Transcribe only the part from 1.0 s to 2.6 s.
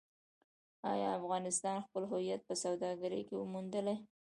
افغانستان خپل هویت په